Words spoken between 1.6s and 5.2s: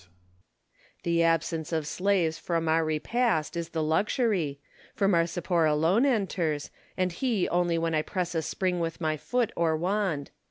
of slaves from our repast is the luxury, for